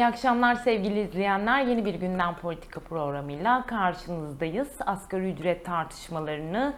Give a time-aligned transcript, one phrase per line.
[0.00, 1.62] İyi akşamlar sevgili izleyenler.
[1.62, 4.68] Yeni bir gündem politika programıyla karşınızdayız.
[4.86, 6.74] Asgari ücret tartışmalarını,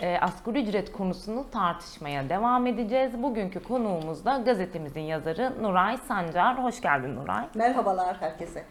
[0.00, 3.22] e, asgari ücret konusunu tartışmaya devam edeceğiz.
[3.22, 6.64] Bugünkü konuğumuz da gazetemizin yazarı Nuray Sancar.
[6.64, 7.44] Hoş geldin Nuray.
[7.54, 8.64] Merhabalar herkese.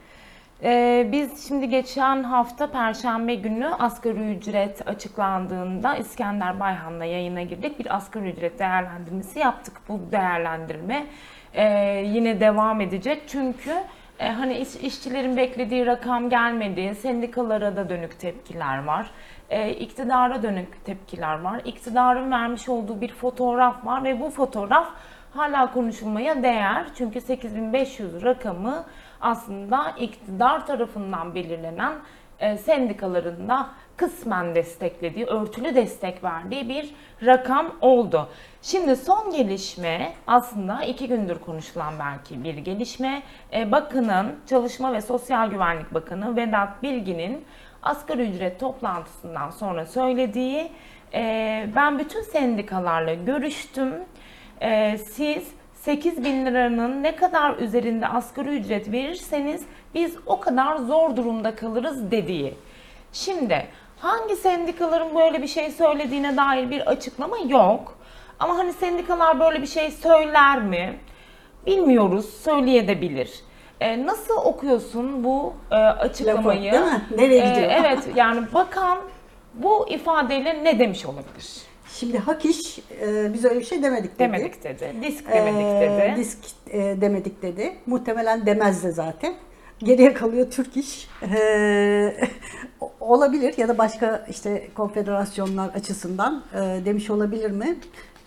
[0.63, 7.79] Ee, biz şimdi geçen hafta Perşembe günü asgari ücret açıklandığında İskender Bayhan'la yayına girdik.
[7.79, 9.73] Bir asgari ücret değerlendirmesi yaptık.
[9.89, 11.05] Bu değerlendirme
[11.55, 11.65] e,
[12.05, 13.23] yine devam edecek.
[13.27, 13.71] Çünkü
[14.19, 16.95] e, hani iş- işçilerin beklediği rakam gelmedi.
[16.95, 19.11] Sendikalara da dönük tepkiler var.
[19.49, 21.61] E, iktidara dönük tepkiler var.
[21.65, 24.87] İktidarın vermiş olduğu bir fotoğraf var ve bu fotoğraf
[25.33, 26.85] hala konuşulmaya değer.
[26.97, 28.83] Çünkü 8500 rakamı
[29.21, 31.93] aslında iktidar tarafından belirlenen
[32.39, 33.67] e, sendikaların da
[33.97, 36.93] kısmen desteklediği, örtülü destek verdiği bir
[37.25, 38.29] rakam oldu.
[38.61, 43.21] Şimdi son gelişme aslında iki gündür konuşulan belki bir gelişme.
[43.53, 47.45] E, Bakanın, Çalışma ve Sosyal Güvenlik Bakanı Vedat Bilgin'in
[47.83, 50.71] asgari ücret toplantısından sonra söylediği,
[51.13, 53.93] e, ben bütün sendikalarla görüştüm.
[54.61, 61.15] E, siz 8 bin liranın ne kadar üzerinde asgari ücret verirseniz biz o kadar zor
[61.15, 62.53] durumda kalırız dediği.
[63.13, 63.65] Şimdi
[63.99, 67.97] hangi sendikaların böyle bir şey söylediğine dair bir açıklama yok.
[68.39, 70.99] Ama hani sendikalar böyle bir şey söyler mi?
[71.65, 73.43] Bilmiyoruz, söyleyebilir.
[73.81, 76.71] E, nasıl okuyorsun bu e, açıklamayı?
[76.71, 77.01] değil mi?
[77.17, 77.71] Nereye E, gidiyor?
[77.71, 78.97] evet, yani bakan
[79.53, 81.61] bu ifadeyle ne demiş olabilir?
[81.93, 84.19] Şimdi hak iş e, biz öyle bir şey demedik dedi.
[84.19, 86.15] Demedik dedi, disk demedik Ee, dedi.
[86.15, 87.75] Disk e, demedik dedi.
[87.85, 89.33] Muhtemelen demez de zaten.
[89.79, 91.07] Geriye kalıyor Türk iş.
[91.21, 92.17] Ee,
[92.99, 97.77] olabilir ya da başka işte konfederasyonlar açısından e, demiş olabilir mi?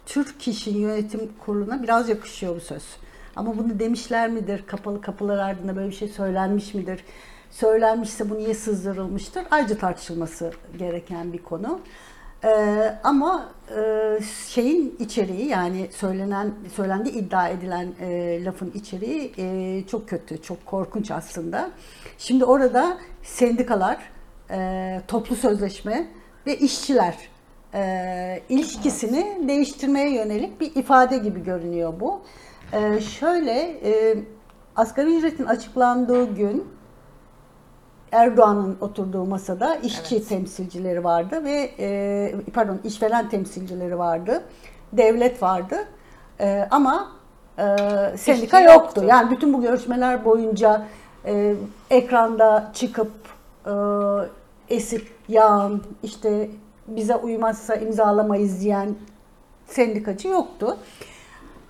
[0.06, 2.82] Türk İş'in yönetim kuruluna biraz yakışıyor bu söz.
[3.36, 4.64] Ama bunu demişler midir?
[4.66, 7.04] Kapalı kapılar ardında böyle bir şey söylenmiş midir?
[7.50, 9.44] Söylenmişse bu niye sızdırılmıştır?
[9.50, 11.80] Ayrıca tartışılması gereken bir konu.
[12.44, 14.18] Ee, ama e,
[14.48, 21.10] şeyin içeriği yani söylenen söylendiği iddia edilen e, lafın içeriği e, çok kötü, çok korkunç
[21.10, 21.70] aslında.
[22.18, 23.98] Şimdi orada sendikalar,
[24.50, 26.06] e, toplu sözleşme
[26.46, 27.14] ve işçiler
[27.74, 32.20] e, ilişkisini değiştirmeye yönelik bir ifade gibi görünüyor bu.
[32.72, 34.18] E, şöyle e,
[34.76, 36.77] asgari ücretin açıklandığı gün
[38.12, 44.42] Erdoğan'ın oturduğu masada işçi temsilcileri vardı ve e, pardon işveren temsilcileri vardı,
[44.92, 45.76] devlet vardı
[46.40, 47.08] E, ama
[47.58, 47.64] e,
[48.16, 48.74] sendika yoktu.
[48.74, 49.04] yoktu.
[49.08, 50.86] Yani bütün bu görüşmeler boyunca
[51.26, 51.54] e,
[51.90, 53.10] ekranda çıkıp
[53.66, 53.72] e,
[54.74, 56.50] esip yağan işte
[56.86, 58.94] bize uymazsa imzalamayız diyen
[59.66, 60.76] sendikacı yoktu.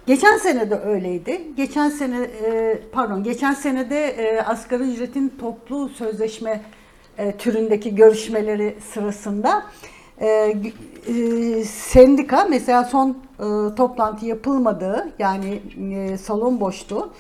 [0.09, 1.41] Geçen sene de öyleydi.
[1.57, 6.63] Geçen sene e, pardon geçen sene de e, asgari ücretin toplu sözleşme
[7.19, 9.63] e, türündeki görüşmeleri sırasında
[10.21, 10.55] e,
[11.65, 13.19] sendika mesela son
[13.77, 15.63] toplantı yapılmadığı yani
[16.19, 17.13] salon boştu.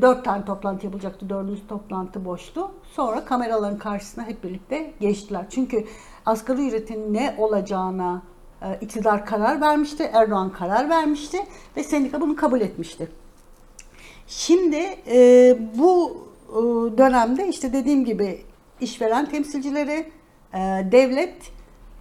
[0.00, 1.28] Dört tane toplantı yapılacaktı.
[1.28, 2.70] Dördüncü toplantı boştu.
[2.92, 5.46] Sonra kameraların karşısına hep birlikte geçtiler.
[5.50, 5.84] Çünkü
[6.26, 8.22] asgari ücretin ne olacağına
[8.80, 11.38] iktidar karar vermişti, Erdoğan karar vermişti
[11.76, 13.08] ve sendika bunu kabul etmişti.
[14.26, 14.76] Şimdi
[15.06, 16.58] e, bu e,
[16.98, 18.42] dönemde işte dediğim gibi
[18.80, 20.10] işveren temsilcileri,
[20.54, 20.58] e,
[20.92, 21.34] devlet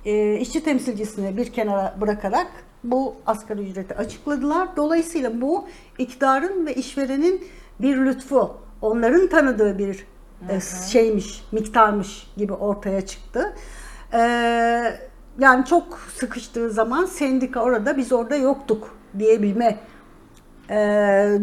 [0.05, 2.47] e, işçi temsilcisini bir kenara bırakarak
[2.83, 4.69] bu asgari ücreti açıkladılar.
[4.77, 5.67] Dolayısıyla bu
[5.97, 7.47] iktidarın ve işverenin
[7.79, 10.05] bir lütfu, onların tanıdığı bir
[10.49, 10.61] e,
[10.91, 13.55] şeymiş, miktarmış gibi ortaya çıktı.
[14.13, 14.19] E,
[15.39, 19.79] yani çok sıkıştığı zaman sendika orada biz orada yoktuk diyebilme
[20.69, 20.75] e,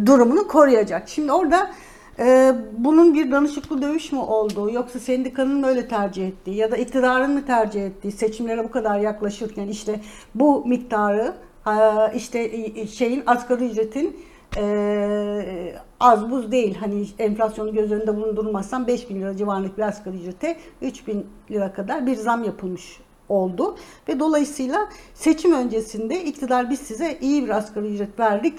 [0.06, 1.08] durumunu koruyacak.
[1.08, 1.70] Şimdi orada
[2.18, 6.76] e, bunun bir danışıklı dövüş mü olduğu yoksa sendikanın mı öyle tercih ettiği ya da
[6.76, 10.00] iktidarın mı tercih ettiği seçimlere bu kadar yaklaşırken işte
[10.34, 11.34] bu miktarı
[11.66, 11.72] e,
[12.14, 12.50] işte
[12.86, 14.16] şeyin asgari ücretin
[14.56, 16.74] e, az buz değil.
[16.74, 21.72] Hani enflasyonu göz önünde bulundurmazsam 5 bin lira civarındaki bir asgari ücrete 3 bin lira
[21.72, 23.76] kadar bir zam yapılmış oldu.
[24.08, 28.58] Ve dolayısıyla seçim öncesinde iktidar biz size iyi bir asgari ücret verdik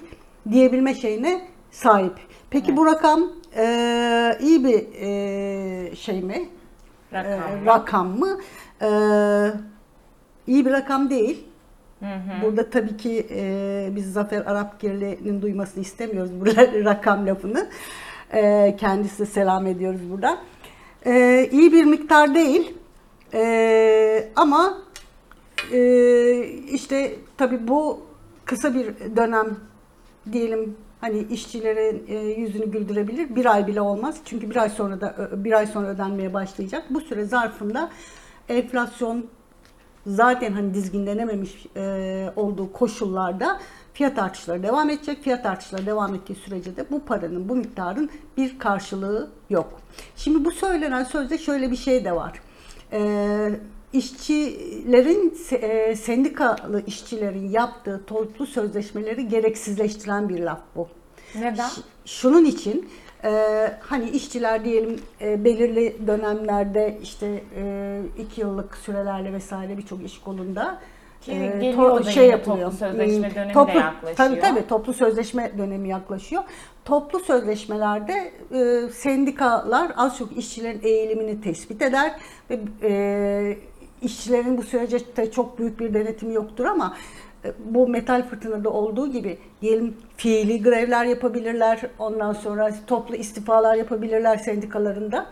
[0.51, 1.41] diyebilme şeyine
[1.71, 2.13] sahip.
[2.49, 6.49] Peki bu rakam e, iyi bir e, şey mi?
[7.13, 7.65] Rakam E, mı?
[7.65, 8.39] rakam mı?
[8.81, 8.87] E,
[10.47, 11.43] iyi bir rakam değil.
[12.43, 16.45] Burada tabii ki e, biz Zafer Arapgirli'nin duymasını istemiyoruz bu
[16.85, 17.67] rakam lafını.
[18.33, 20.37] E, kendisine selam ediyoruz buradan.
[21.05, 22.73] E, iyi bir miktar değil.
[23.33, 24.77] E, ama
[25.71, 28.01] e, işte tabii bu
[28.45, 29.57] kısa bir dönem
[30.31, 33.35] diyelim hani işçilerin e, yüzünü güldürebilir.
[33.35, 34.17] Bir ay bile olmaz.
[34.25, 36.83] Çünkü bir ay sonra da bir ay sonra ödenmeye başlayacak.
[36.89, 37.89] Bu süre zarfında
[38.49, 39.25] enflasyon
[40.07, 43.59] zaten hani dizginlenememiş e, olduğu koşullarda
[43.93, 45.23] fiyat artışları devam edecek.
[45.23, 49.81] Fiyat artışları devam ettiği sürece de bu paranın, bu miktarın bir karşılığı yok.
[50.15, 52.41] Şimdi bu söylenen sözde şöyle bir şey de var.
[52.93, 53.49] E,
[53.93, 60.87] işçilerin, e, sendikalı işçilerin yaptığı toplu sözleşmeleri gereksizleştiren bir laf bu.
[61.35, 61.67] Neden?
[61.69, 62.89] Ş- Şunun için
[63.23, 63.31] e,
[63.81, 70.79] hani işçiler diyelim e, belirli dönemlerde işte e, iki yıllık sürelerle vesaire birçok iş kolunda
[71.21, 74.15] Ki e, geliyor da yine toplu sözleşme Hmm, dönemi de toplu- yaklaşıyor.
[74.17, 76.43] Tabii tabii toplu sözleşme dönemi yaklaşıyor.
[76.85, 82.11] Toplu sözleşmelerde e, sendikalar az çok işçilerin eğilimini tespit eder
[82.49, 83.57] ve e,
[84.01, 84.99] işçilerin bu sürece
[85.31, 86.97] çok büyük bir denetimi yoktur ama
[87.45, 91.81] e, bu metal fırtınada olduğu gibi diyelim fiili grevler yapabilirler.
[91.99, 95.25] Ondan sonra toplu istifalar yapabilirler sendikalarında.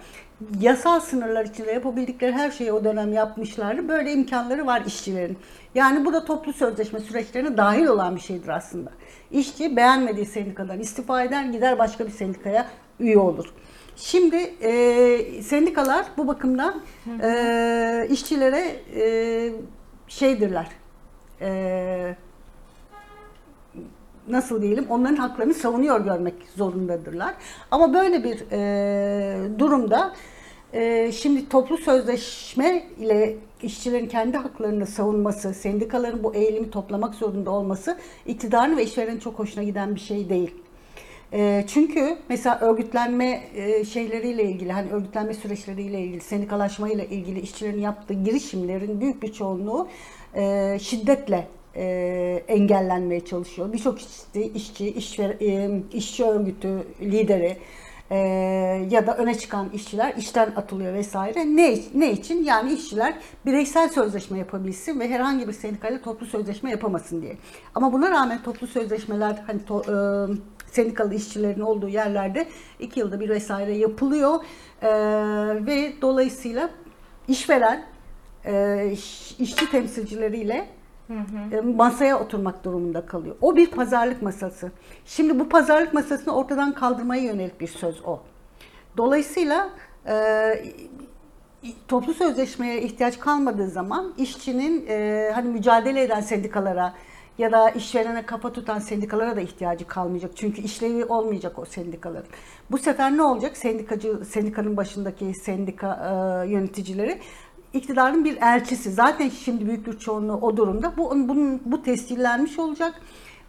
[0.60, 3.88] Yasal sınırlar içinde yapabildikleri her şeyi o dönem yapmışlardı.
[3.88, 5.38] Böyle imkanları var işçilerin.
[5.76, 8.92] Yani bu da toplu sözleşme süreçlerine dahil olan bir şeydir aslında.
[9.32, 12.68] İşçi beğenmediği sendikadan istifa eder, gider başka bir sendikaya
[13.00, 13.54] üye olur.
[13.96, 16.82] Şimdi e, sendikalar bu bakımdan
[17.24, 19.52] e, işçilere e,
[20.08, 20.68] şeydirler.
[21.42, 22.16] E,
[24.28, 27.34] nasıl diyelim onların haklarını savunuyor görmek zorundadırlar.
[27.72, 30.14] Ama böyle bir e, durumda
[30.74, 37.98] e, şimdi toplu sözleşme ile işçilerin kendi haklarını savunması, sendikaların bu eğilimi toplamak zorunda olması
[38.26, 40.52] iktidarın ve işverenin çok hoşuna giden bir şey değil.
[41.34, 48.14] E, çünkü mesela örgütlenme e, şeyleriyle ilgili, hani örgütlenme süreçleriyle ilgili, sendikalaşmayla ilgili işçilerin yaptığı
[48.14, 49.88] girişimlerin büyük bir çoğunluğu
[50.36, 53.74] e, şiddetle e, engellenmeye çalışıyor.
[53.74, 57.58] Birçok işçi, işçi, işver, e, işçi örgütü lideri
[58.12, 58.18] e,
[58.92, 61.46] ya da öne çıkan işçiler işten atılıyor vesaire.
[61.56, 62.44] Ne ne için?
[62.44, 63.14] Yani işçiler
[63.46, 67.38] bireysel sözleşme yapabilsin ve herhangi bir sendikayla toplu sözleşme yapamasın diye.
[67.76, 70.38] Ama buna rağmen toplu sözleşmeler hani to- e,
[70.72, 72.48] sendikalı işçilerin olduğu yerlerde
[72.80, 74.36] iki yılda bir vesaire yapılıyor
[74.82, 74.90] E,
[75.66, 76.70] ve dolayısıyla
[77.28, 77.86] işveren
[78.46, 80.68] e, iş- işçi temsilcileriyle
[81.52, 83.36] e, masaya oturmak durumunda kalıyor.
[83.42, 84.72] O bir pazarlık masası.
[85.06, 88.20] Şimdi bu pazarlık masasını ortadan kaldırmaya yönelik bir söz o.
[88.98, 89.70] Dolayısıyla
[90.08, 90.16] e,
[91.88, 96.94] toplu sözleşmeye ihtiyaç kalmadığı zaman işçinin e, hani mücadele eden sendikalara
[97.38, 100.32] ya da işverene kafa tutan sendikalara da ihtiyacı kalmayacak.
[100.36, 102.30] Çünkü işlevi olmayacak o sendikaların.
[102.72, 103.58] Bu sefer ne olacak?
[103.58, 105.94] Sendikacı sendikanın başındaki sendika
[106.46, 107.20] e, yöneticileri
[107.76, 108.92] iktidarın bir elçisi.
[108.92, 110.98] Zaten şimdi büyük bir çoğunluğu o durumda.
[110.98, 112.94] Bu bunun bu tescillenmiş olacak.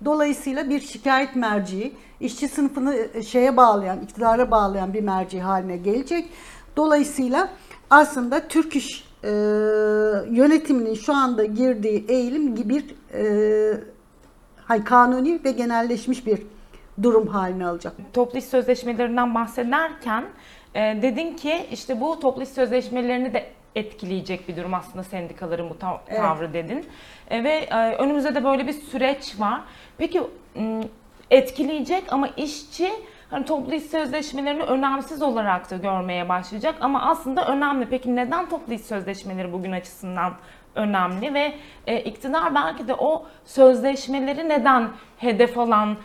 [0.04, 6.28] Dolayısıyla bir şikayet merci, işçi sınıfını şeye bağlayan, iktidara bağlayan bir merci haline gelecek.
[6.76, 7.48] Dolayısıyla
[7.90, 9.30] aslında Türk İş e,
[10.30, 13.80] yönetiminin şu anda girdiği eğilim gibi bir e,
[14.64, 16.42] hay kanuni ve genelleşmiş bir
[17.02, 17.92] durum haline alacak.
[18.12, 20.24] toplu iş sözleşmelerinden bahsederken
[20.74, 25.78] e, dedin ki işte bu toplu iş sözleşmelerini de etkileyecek bir durum aslında sendikaların bu
[25.78, 26.20] ta- Evet.
[26.20, 26.86] tavrı dedin.
[27.30, 29.60] E, ve e, önümüzde de böyle bir süreç var.
[29.98, 30.22] Peki
[31.30, 32.90] etkileyecek ama işçi
[33.30, 37.86] hani toplu iş sözleşmelerini önemsiz olarak da görmeye başlayacak ama aslında önemli.
[37.86, 40.32] Peki neden toplu iş sözleşmeleri bugün açısından
[40.74, 41.54] önemli ve
[41.86, 45.96] e, iktidar belki de o sözleşmeleri neden hedef alan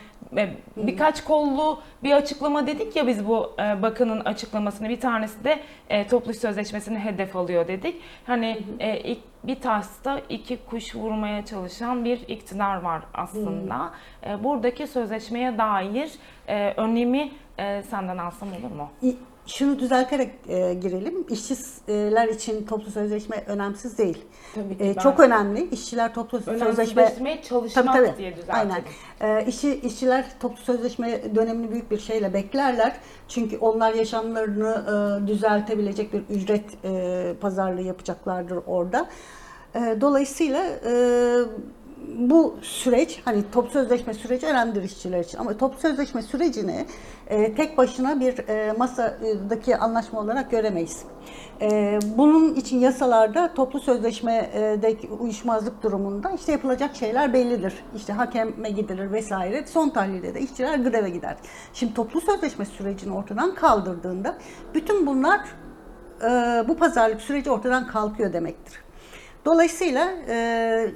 [0.78, 5.60] birkaç kollu bir açıklama dedik ya biz bu e, bakanın açıklamasını bir tanesi de
[5.90, 8.02] e, toplu sözleşmesini hedef alıyor dedik.
[8.26, 13.92] Hani e, ilk, bir taşta iki kuş vurmaya çalışan bir iktidar var aslında.
[14.28, 16.12] E, buradaki sözleşmeye dair
[16.48, 18.90] e, önemi e, senden alsam olur mu?
[19.48, 21.25] Şunu düzelterek e, girelim.
[21.29, 24.25] İşçiler için toplu sözleşme önemsiz değil.
[24.55, 25.69] Tabii ki E, ben- çok önemli.
[25.69, 28.71] İşçiler toplu sözleşme Önemsizleştirmeye çalışmak diye düzeltelim.
[28.71, 28.81] Aynen.
[29.21, 32.95] Ee, işçi, işçiler toplu sözleşme dönemini büyük bir şeyle beklerler.
[33.27, 34.83] Çünkü onlar yaşamlarını
[35.24, 39.10] e, düzeltebilecek bir ücret e, pazarlığı yapacaklardır orada.
[39.75, 40.91] E, dolayısıyla e,
[42.17, 46.86] bu süreç hani toplu sözleşme süreci önemlidir işçiler için ama toplu sözleşme sürecini
[47.27, 51.03] e, tek başına bir e, masadaki anlaşma olarak göremeyiz.
[51.62, 57.74] E, bunun için yasalarda toplu sözleşmedeki uyuşmazlık durumunda işte yapılacak şeyler bellidir.
[57.96, 59.67] İşte hakeme gidilir vesaire.
[59.67, 61.36] Son tahlilde de işçiler greve gider.
[61.74, 64.38] Şimdi toplu sözleşme sürecini ortadan kaldırdığında
[64.74, 65.39] bütün bunlar
[66.22, 66.27] e,
[66.67, 68.81] bu pazarlık süreci ortadan kalkıyor demektir.
[69.46, 70.91] Dolayısıyla e,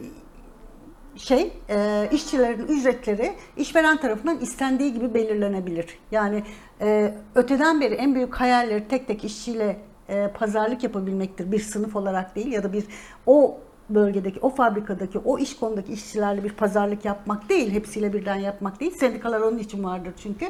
[1.17, 5.99] şey e, işçilerin ücretleri işveren tarafından istendiği gibi belirlenebilir.
[6.11, 6.43] Yani
[6.81, 9.77] e, öteden beri en büyük hayalleri tek tek işçiyle
[10.09, 11.51] e, pazarlık yapabilmektir.
[11.51, 12.83] Bir sınıf olarak değil ya da bir
[13.25, 13.57] o
[13.89, 18.91] bölgedeki, o fabrikadaki, o iş konudaki işçilerle bir pazarlık yapmak değil, hepsiyle birden yapmak değil.
[18.91, 20.45] Sendikalar onun için vardır çünkü.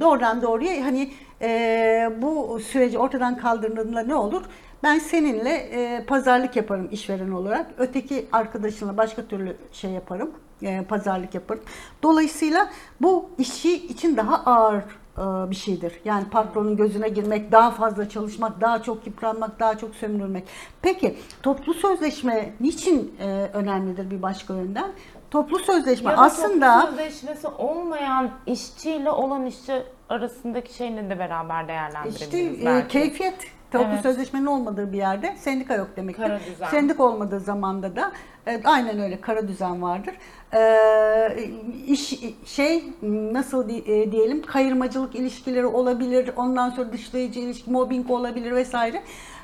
[0.00, 4.42] Doğrudan doğruya hani e, bu süreci ortadan kaldırdığında ne olur?
[4.82, 7.66] Ben seninle e, pazarlık yaparım işveren olarak.
[7.78, 10.30] Öteki arkadaşınla başka türlü şey yaparım,
[10.62, 11.62] e, pazarlık yaparım.
[12.02, 12.68] Dolayısıyla
[13.00, 14.82] bu işçi için daha ağır
[15.18, 16.00] e, bir şeydir.
[16.04, 20.44] Yani patronun gözüne girmek, daha fazla çalışmak, daha çok yıpranmak, daha çok sömürülmek.
[20.82, 24.90] Peki toplu sözleşme niçin e, önemlidir bir başka yönden?
[25.30, 31.60] Toplu sözleşme Ya da aslında toplu sözleşmesi olmayan işçiyle olan işçi arasındaki şeyle de beraber
[31.60, 32.88] işte değerlendirebiliriz e, belki.
[32.88, 34.02] keyfiyet toplu Evet.
[34.02, 36.22] sözleşmenin olmadığı bir yerde sendika yok demektir.
[36.22, 36.68] Kara düzen.
[36.68, 38.12] Sendik olmadığı zamanda da
[38.46, 40.14] e, aynen öyle kara düzen vardır.
[40.54, 41.50] E,
[41.86, 46.30] iş şey nasıl e, diyelim kayırmacılık ilişkileri olabilir.
[46.36, 49.02] Ondan sonra dışlayıcı ilişki, mobbing olabilir vesaire.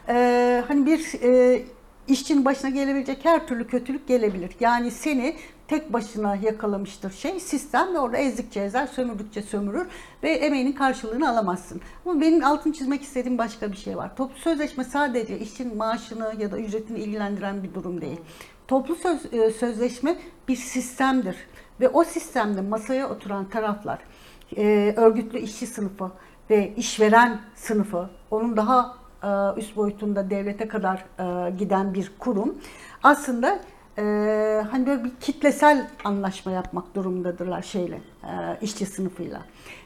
[0.09, 1.62] E, hani bir e,
[2.09, 4.50] işçinin başına gelebilecek her türlü kötülük gelebilir.
[4.61, 5.35] Yani seni
[5.73, 9.87] tek başına yakalamıştır şey sistem ve orada ezdikçe ezer, sömürdükçe sömürür
[10.23, 11.81] ve emeğinin karşılığını alamazsın.
[12.07, 14.17] Ama benim altını çizmek istediğim başka bir şey var.
[14.17, 18.21] Toplu sözleşme sadece işçinin maaşını ya da ücretini ilgilendiren bir durum değil.
[18.69, 21.37] Toplu söz, e, sözleşme bir sistemdir
[21.81, 23.99] ve o sistemde masaya oturan taraflar,
[24.57, 26.11] e, örgütlü işçi sınıfı
[26.50, 31.05] ve işveren sınıfı, onun daha e, üst boyutunda devlete kadar
[31.59, 32.59] giden bir kurum
[33.02, 33.61] aslında
[33.99, 34.03] e,
[34.71, 38.31] hani böyle bir kitlesel anlaşma yapmak durumundadırlar şeyle e,
[38.61, 39.43] işçi sınıfıyla.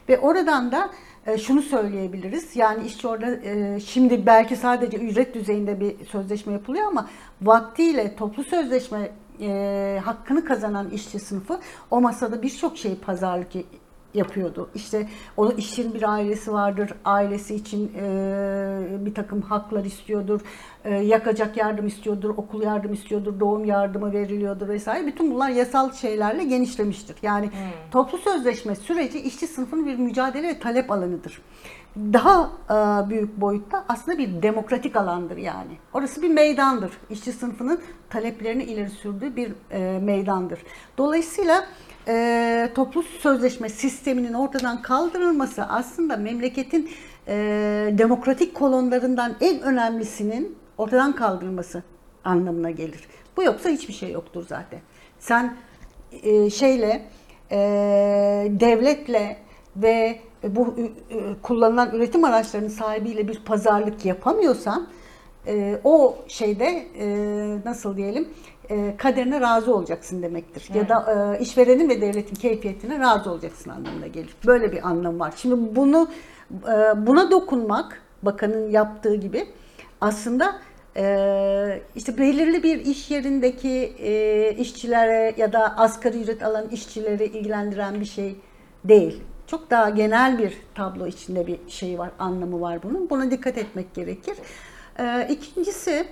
[0.09, 0.89] Ve oradan da
[1.27, 2.55] e, şunu söyleyebiliriz.
[2.55, 7.09] Yani işçi orada e, şimdi belki sadece ücret düzeyinde bir sözleşme yapılıyor ama
[7.41, 9.11] vaktiyle toplu sözleşme
[9.41, 11.59] e, hakkını kazanan işçi sınıfı
[11.91, 13.55] o masada birçok şey pazarlık
[14.13, 14.69] yapıyordu.
[14.75, 16.91] İşte o işçinin bir ailesi vardır.
[17.05, 20.41] Ailesi için e, bir takım haklar istiyordur.
[20.85, 22.29] E, yakacak yardım istiyordur.
[22.29, 23.39] Okul yardım istiyordur.
[23.39, 25.07] Doğum yardımı veriliyordur vesaire.
[25.07, 27.15] Bütün bunlar yasal şeylerle genişlemiştir.
[27.21, 27.49] Yani
[27.91, 31.41] toplu sözleşme süreci işçi sınıfının bir mücadele ve talep alanıdır.
[31.97, 35.77] Daha e, büyük boyutta aslında bir demokratik alandır yani.
[35.93, 36.91] Orası bir meydandır.
[37.09, 40.59] İşçi sınıfının taleplerini ileri sürdüğü bir e, meydandır.
[40.97, 41.67] Dolayısıyla
[42.07, 46.89] e, toplu sözleşme sisteminin ortadan kaldırılması aslında memleketin
[47.27, 47.35] e,
[47.97, 51.83] demokratik kolonlarından en önemlisinin ortadan kaldırılması
[52.23, 53.07] anlamına gelir.
[53.37, 54.79] Bu yoksa hiçbir şey yoktur zaten.
[55.19, 55.55] Sen
[56.23, 57.05] e, şeyle
[57.51, 57.57] e,
[58.49, 59.37] devletle
[59.75, 60.87] ve bu e,
[61.41, 64.87] kullanılan üretim araçlarının sahibiyle bir pazarlık yapamıyorsan
[65.47, 67.07] e, o şeyde e,
[67.65, 68.29] nasıl diyelim
[68.97, 70.69] kaderine razı olacaksın demektir.
[70.73, 74.35] Ya da e, işverenin ve devletin keyfiyetine razı olacaksın anlamına gelir.
[74.45, 75.33] Böyle bir anlam var.
[75.37, 76.09] Şimdi bunu
[76.51, 79.47] e, buna dokunmak bakanın yaptığı gibi
[80.01, 80.55] aslında
[80.97, 87.99] e, işte belirli bir iş yerindeki e, işçilere ya da asgari ücret alan işçileri ilgilendiren
[87.99, 88.35] bir şey
[88.83, 89.23] değil.
[89.47, 93.09] Çok daha genel bir tablo içinde bir şey var, anlamı var bunun.
[93.09, 94.37] Buna dikkat etmek gerekir.
[95.29, 96.07] İkincisi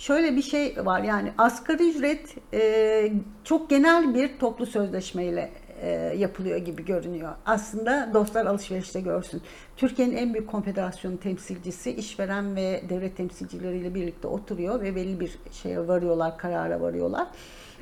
[0.00, 3.12] şöyle bir şey var yani asgari ücret e,
[3.44, 5.50] çok genel bir toplu sözleşmeyle
[5.82, 7.32] e, yapılıyor gibi görünüyor.
[7.46, 9.42] Aslında dostlar alışverişte görsün.
[9.76, 15.88] Türkiye'nin en büyük konfederasyonu temsilcisi işveren ve devlet temsilcileriyle birlikte oturuyor ve belli bir şeye
[15.88, 17.26] varıyorlar, karara varıyorlar.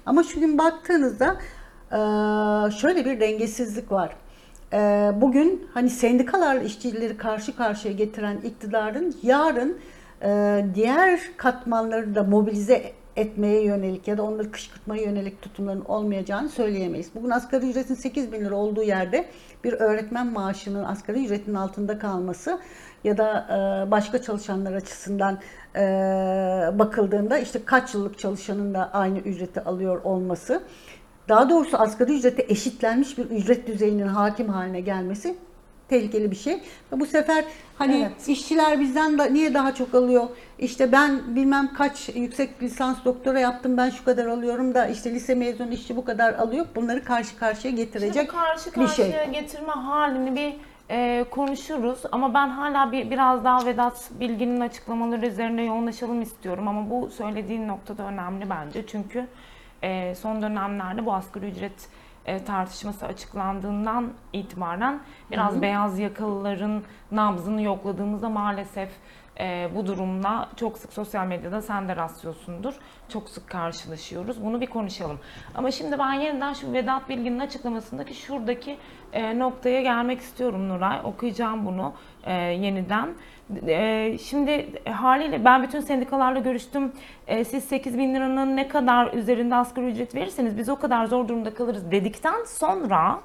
[0.07, 1.37] Ama şu gün baktığınızda
[1.93, 1.99] e,
[2.71, 4.17] şöyle bir dengesizlik var.
[4.73, 9.79] E, Bugün hani sendikalarla işçileri karşı karşıya getiren iktidarın yarın
[10.75, 17.11] diğer katmanları da mobilize etmeye yönelik ya da onları kışkırtmaya yönelik tutumların olmayacağını söyleyemeyiz.
[17.15, 19.25] Bugün asgari ücretin 8 bin lira olduğu yerde
[19.65, 22.59] bir öğretmen maaşının asgari ücretin altında kalması
[23.05, 25.39] ya da e, başka çalışanlar açısından
[25.77, 25.81] e,
[26.79, 30.63] bakıldığında işte kaç yıllık çalışanın da aynı ücreti alıyor olması
[31.29, 35.37] daha doğrusu asgari ücrete eşitlenmiş bir ücret düzeyinin hakim haline gelmesi
[35.89, 36.61] tehlikeli bir şey.
[36.93, 37.45] Bu sefer
[37.79, 38.29] hani Evet.
[38.29, 40.29] işçiler bizden da niye daha çok alıyor?
[40.59, 45.35] İşte ben bilmem kaç yüksek lisans doktora yaptım ben şu kadar alıyorum da işte lise
[45.35, 46.67] mezunu işçi bu kadar alıyor.
[46.77, 49.11] Bunları karşı karşıya getirecek bu karşı bir şey.
[49.11, 50.55] karşıya getirme halini bir
[50.91, 56.91] e, konuşuruz ama ben hala bir biraz daha Vedat Bilgin'in açıklamaları üzerine yoğunlaşalım istiyorum ama
[56.91, 59.27] bu söylediğin noktada önemli bence çünkü
[59.83, 61.89] e, son dönemlerde bu asgari ücret
[62.27, 66.83] e, tartışması açıklandığından itibaren biraz beyaz yakalıların
[67.13, 68.89] nabzını yokladığımızda maalesef
[69.41, 72.75] e, bu durumla çok sık sosyal medyada sen de rastlıyorsundur.
[73.09, 74.45] Çok sık karşılaşıyoruz.
[74.45, 75.19] Bunu bir konuşalım.
[75.55, 78.77] Ama şimdi ben yeniden şu Vedat Bilgin'in açıklamasındaki şuradaki
[79.13, 81.01] e, noktaya gelmek istiyorum Nuray.
[81.05, 81.93] Okuyacağım bunu
[82.25, 83.09] e, yeniden.
[83.67, 86.93] E, şimdi haliyle ben bütün sendikalarla görüştüm.
[87.27, 91.29] E, siz 8 bin liranın ne kadar üzerinde asgari ücret verirseniz biz o kadar zor
[91.29, 93.21] durumda kalırız dedikten sonra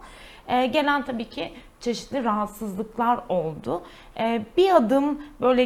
[0.47, 1.53] e, gelen tabii ki
[1.83, 3.83] çeşitli rahatsızlıklar oldu.
[4.19, 5.63] E, bir adım böyle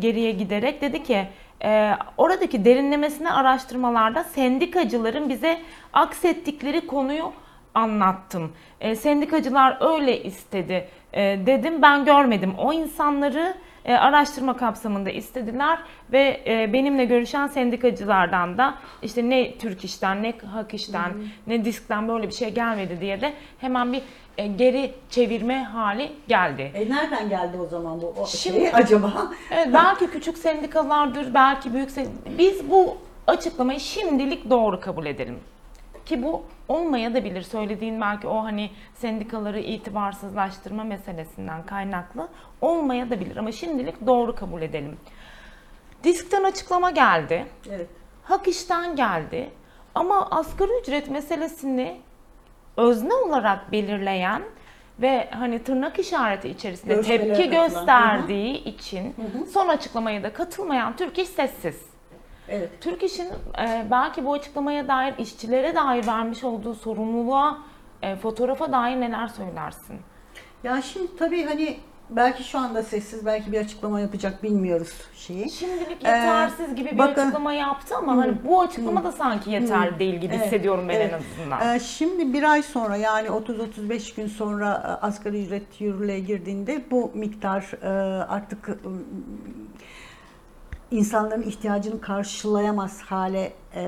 [0.00, 1.28] geriye giderek dedi ki
[1.64, 5.60] e, oradaki derinlemesine araştırmalarda sendikacıların bize
[5.92, 7.32] aksettikleri konuyu
[7.74, 8.52] anlattım.
[8.80, 11.82] E, sendikacılar öyle istedi e, dedim.
[11.82, 12.54] Ben görmedim.
[12.58, 15.78] O insanları e, araştırma kapsamında istediler
[16.12, 21.12] ve e, benimle görüşen sendikacılardan da işte ne Türk İş'ten ne Hak İş'ten
[21.46, 24.02] ne Disk'ten böyle bir şey gelmedi diye de hemen bir
[24.38, 26.72] e, geri çevirme hali geldi.
[26.74, 29.32] E nereden geldi o zaman bu o Şimdi- şey acaba?
[29.50, 32.38] Evet, belki küçük sendikalardır, belki büyük sendikalar.
[32.38, 35.38] Biz bu açıklamayı şimdilik doğru kabul edelim.
[36.06, 37.42] Ki bu olmaya da bilir.
[37.42, 42.28] Söylediğin belki o hani sendikaları itibarsızlaştırma meselesinden kaynaklı
[42.60, 43.36] olmaya da bilir.
[43.36, 44.96] Ama şimdilik doğru kabul edelim.
[46.04, 47.46] Disk'ten açıklama geldi.
[47.70, 47.86] Evet.
[48.24, 49.50] Hak işten geldi.
[49.94, 52.00] Ama asgari ücret meselesini
[52.78, 54.42] özne olarak belirleyen
[55.02, 57.68] ve hani tırnak işareti içerisinde Görüşmelere tepki katılan.
[57.68, 59.14] gösterdiği için
[59.52, 61.86] son açıklamaya da katılmayan Türk İş sessiz.
[62.48, 62.70] Evet.
[62.80, 67.58] Türk İş'in e, belki bu açıklamaya dair işçilere dair vermiş olduğu sorumluluğa,
[68.02, 70.00] e, fotoğrafa dair neler söylersin?
[70.64, 71.76] Ya şimdi tabii hani
[72.10, 75.50] belki şu anda sessiz belki bir açıklama yapacak bilmiyoruz şeyi.
[75.50, 79.98] Şimdilik Ee, yetersiz gibi bir bakın- açıklama yaptı ama hani bu açıklama da sanki yeterli
[79.98, 81.12] değil gibi Evet, hissediyorum ben evet.
[81.12, 81.74] en azından.
[81.76, 87.10] Ee, şimdi bir ay sonra yani 30-35 gün sonra e, asgari ücret yürürlüğe girdiğinde bu
[87.14, 87.88] miktar e,
[88.22, 88.74] artık e,
[90.90, 93.82] insanların ihtiyacını karşılayamaz hale e,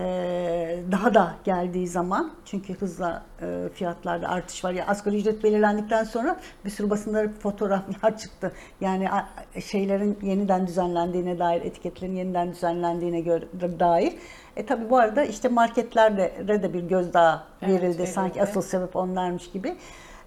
[0.93, 4.73] daha da geldiği zaman çünkü hızla e, fiyatlarda artış var.
[4.73, 8.53] Ya asgari ücret belirlendikten sonra bir sürü basında fotoğraflar çıktı.
[8.81, 9.29] Yani a-
[9.61, 13.45] şeylerin yeniden düzenlendiğine dair etiketlerin yeniden düzenlendiğine göre
[13.81, 14.13] dair.
[14.57, 16.33] E tabi bu arada işte marketlerde
[16.63, 17.87] de bir gözdağı Evet, verildi.
[17.99, 18.07] verildi.
[18.07, 19.77] sanki asıl sebep onlarmış gibi.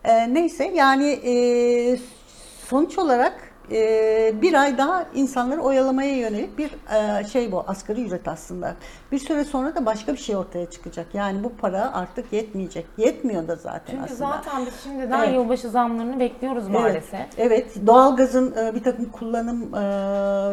[0.04, 1.34] E, neyse yani e,
[2.68, 8.28] sonuç olarak e, bir ay daha insanları oyalamaya yönelik bir e, şey bu asgari ücret
[8.28, 8.76] aslında.
[9.12, 11.08] Bir süre sonra da başka bir şey ortaya çıkacak.
[11.14, 12.86] Yani bu para artık yetmeyecek.
[12.98, 14.30] Yetmiyor da zaten Çünkü aslında.
[14.30, 15.34] zaten biz şimdiden Evet.
[15.36, 17.14] yılbaşı zamlarını bekliyoruz maalesef.
[17.14, 17.88] Evet, evet.
[17.88, 19.82] doğalgazın e, bir takım kullanım e,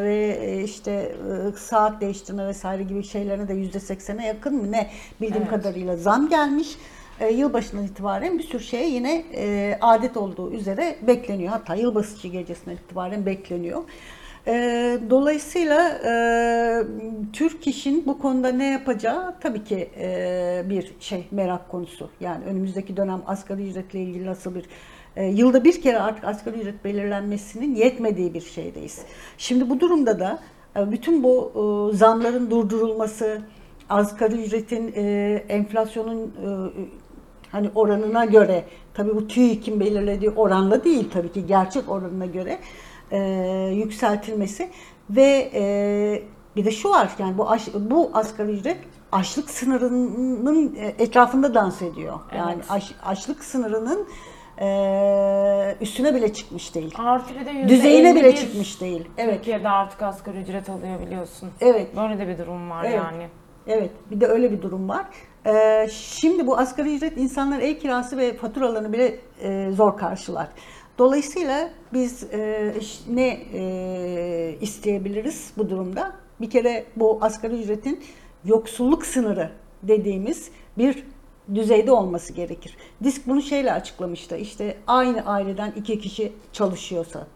[0.05, 4.91] ve e, işte e, saat değiştirme vesaire gibi şeylerine de yüzde seksene yakın mı ne
[5.21, 5.51] bildiğim Evet.
[5.51, 6.79] kadarıyla zam gelmiş.
[7.21, 11.51] E, yılbaşından itibaren bir sürü şey yine e, adet olduğu üzere bekleniyor.
[11.51, 13.83] Hatta yılbaşı gecesinden itibaren bekleniyor.
[14.47, 14.53] E,
[15.11, 16.13] dolayısıyla e,
[17.33, 22.11] Türk işin bu konuda ne yapacağı tabii ki e, bir şey merak konusu.
[22.21, 24.65] Yani önümüzdeki dönem asgari ücretle ilgili nasıl bir
[25.17, 28.99] e, yılda bir kere artık asgari ücret belirlenmesinin yetmediği bir şeydeyiz.
[29.39, 30.39] Şimdi bu durumda da
[30.77, 31.53] e, bütün bu
[31.93, 33.41] e, zamların durdurulması,
[33.89, 37.00] asgari ücretin e, enflasyonun e,
[37.53, 42.59] hani oranına göre tabii bu TÜİK'in belirlediği oranla değil tabii ki gerçek oranına göre
[43.11, 43.19] e,
[43.75, 44.71] yükseltilmesi
[45.11, 45.63] ve e,
[46.57, 48.79] bir de şu var yani bu aş, bu asgari ücret
[49.13, 52.19] açlık sınırının e, etrafında dans ediyor.
[52.37, 52.65] Yani Evet.
[52.71, 54.09] aş, açlık sınırının
[54.61, 56.95] e, üstüne bile çıkmış değil.
[56.99, 59.09] Artı bir de yüzde Düzeyine bile 51 çıkmış değil.
[59.19, 59.35] Evet.
[59.37, 61.51] Türkiye'de artık asgari ücret alıyor biliyorsun.
[61.61, 61.97] Evet.
[61.97, 62.97] Böyle de bir durum var Evet.
[62.97, 63.29] yani.
[63.67, 65.07] Evet, bir de öyle bir durum var.
[65.47, 70.49] Ee, şimdi bu asgari ücret insanlar ev kirası ve faturalarını bile e, zor karşılar.
[70.99, 72.75] Dolayısıyla biz e,
[73.11, 76.13] ne e, isteyebiliriz bu durumda?
[76.41, 78.05] Bir kere bu asgari ücretin
[78.45, 79.51] yoksulluk sınırı
[79.83, 81.05] dediğimiz bir
[81.55, 82.77] düzeyde olması gerekir.
[83.05, 84.37] Disk bunu şeyle açıklamıştı.
[84.37, 87.27] İşte aynı aileden iki kişi çalışıyorsa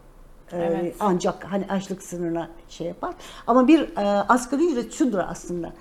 [0.51, 0.95] Evet.
[0.99, 3.13] ancak hani açlık sınırına şey yapar.
[3.47, 3.89] Ama bir
[4.29, 5.73] asgari ücret şudur aslında.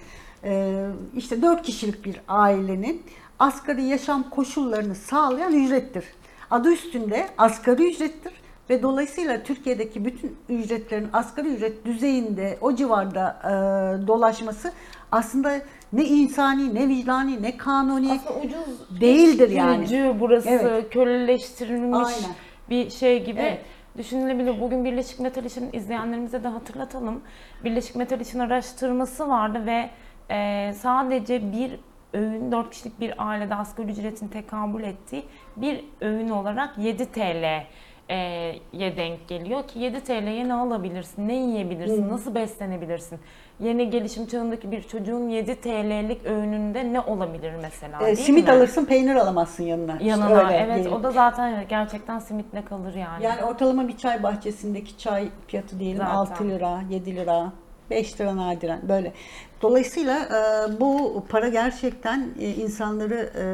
[0.44, 0.85] E,
[1.16, 3.02] işte dört kişilik bir ailenin
[3.38, 6.04] asgari yaşam koşullarını sağlayan ücrettir.
[6.50, 8.33] Adı üstünde asgari ücrettir
[8.70, 14.72] ve dolayısıyla Türkiye'deki bütün ücretlerin asgari ücret düzeyinde o civarda e, dolaşması
[15.12, 15.61] aslında
[15.92, 20.16] ne insani, ne vicdani, ne kanuni Aslında ucuz Değildir iş yani.
[20.20, 20.90] burası Evet.
[20.92, 22.37] köleleştirilmiş Aynen.
[22.70, 23.61] bir şey gibi Evet.
[23.98, 24.61] düşünülebilir.
[24.61, 27.20] Bugün Birleşik Metal İş'in izleyenlerimize de hatırlatalım.
[27.64, 29.90] Birleşik Metal İş'in araştırması vardı ve
[30.30, 31.78] e, sadece bir
[32.12, 35.22] öğün 4 kişilik bir ailede asgari ücretin tekabül ettiği
[35.56, 37.64] bir öğün olarak 7 TL
[38.10, 38.16] e,
[38.72, 43.18] ye denk geliyor ki 7 TL'ye ne alabilirsin, ne yiyebilirsin, nasıl beslenebilirsin?
[43.60, 48.52] Yeni gelişim çağındaki bir çocuğun 7 TL'lik öğününde ne olabilir mesela değil simit mi?
[48.52, 49.92] alırsın peynir alamazsın yanına.
[49.92, 50.92] İşte Yanına öyle evet diyelim.
[50.92, 53.24] o da zaten gerçekten simitle kalır yani.
[53.24, 56.14] Yani ortalama bir çay bahçesindeki çay fiyatı diyelim Zaten.
[56.14, 57.52] 6 lira, 7 lira,
[57.90, 59.12] 5 lira nadiren böyle.
[59.62, 63.44] Dolayısıyla e, bu para gerçekten e, insanları e,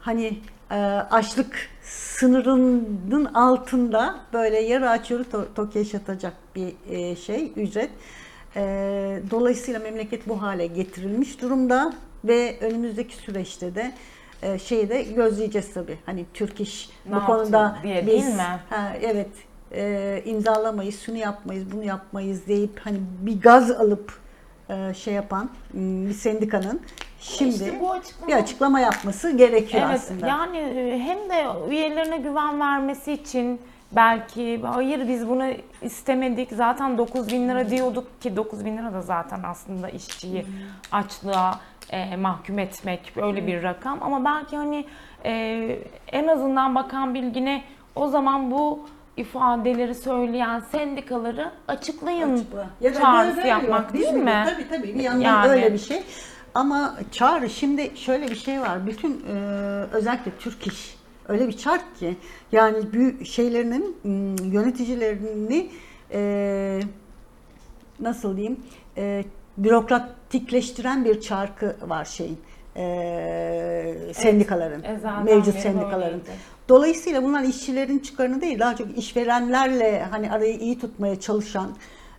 [0.00, 0.38] hani
[0.70, 0.74] e,
[1.10, 7.90] açlık sınırının altında böyle yarı açıyoru to- tok yaşatacak bir e, şey ücret.
[8.56, 8.62] E,
[9.30, 13.92] dolayısıyla memleket bu hale getirilmiş durumda ve önümüzdeki süreçte de
[14.42, 15.98] e, şeyi de gözleyeceğiz tabii.
[16.06, 18.42] Hani Türk İş Ne bu konuda diye biz değil mi?
[18.70, 19.28] ha, evet
[19.74, 24.18] e, imzalamayız, şunu yapmayız, bunu yapmayız deyip hani bir gaz alıp
[24.70, 26.80] e, şey yapan m, bir sendikanın
[27.20, 30.26] şimdi İşte bu açıklama- bir açıklama yapması gerekiyor Evet aslında.
[30.26, 33.60] yani e, hem de üyelerine güven vermesi için
[33.92, 35.44] belki hayır biz bunu
[35.82, 40.46] istemedik zaten 9 bin lira diyorduk ki 9 bin lira da zaten aslında işçiyi
[40.92, 41.60] açlığa
[41.90, 43.98] e, mahkum etmek böyle bir rakam.
[44.02, 44.84] Ama belki hani
[45.24, 45.32] e,
[46.12, 47.62] en azından bakan bilgine
[47.94, 52.66] o zaman bu ifadeleri söyleyen sendikaları açıklayın Açıkla.
[52.80, 54.44] Ya da çağrısı böyle yapmak yok, değil biz mi?
[54.46, 55.50] Tabii tabii bir yandan Yani.
[55.50, 56.02] öyle bir şey.
[56.54, 58.86] Ama çağrı şimdi şöyle bir şey var.
[58.86, 59.34] Bütün e,
[59.92, 60.96] özellikle Türk iş
[61.28, 62.16] öyle bir çark ki
[62.52, 63.96] yani büyük şeylerinin
[64.52, 65.70] yöneticilerini
[66.12, 66.80] e,
[68.00, 68.60] nasıl diyeyim
[68.96, 69.24] e,
[69.58, 72.38] bürokratikleştiren bir çarkı var şeyin
[72.76, 76.00] e, sendikaların ezelden mevcut sendikaların.
[76.00, 76.30] böyleydi.
[76.68, 81.70] Dolayısıyla bunlar işçilerin çıkarını değil, daha çok işverenlerle hani arayı iyi tutmaya çalışan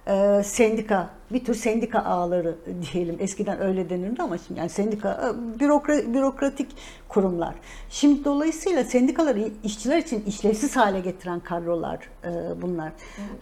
[0.08, 2.56] e, sendika, bir tür sendika ağları
[2.94, 3.16] diyelim.
[3.20, 6.68] Eskiden öyle denirdi ama şimdi yani sendika e, bürokra, bürokratik
[7.08, 7.56] kurumlar.
[7.90, 12.92] Şimdi dolayısıyla sendikaları işçiler için işlevsiz hale getiren kadrolar e, bunlar.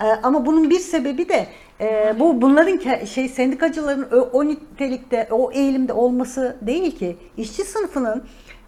[0.01, 1.47] E, ama bunun bir sebebi de
[1.81, 8.23] e, bu bunların şey sendikacıların o, o nitelikte, o eğilimde olması değil ki işçi sınıfının